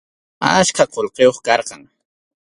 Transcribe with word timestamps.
Achka 0.51 0.85
qullqiyuq 0.93 1.37
karqan. 1.47 1.83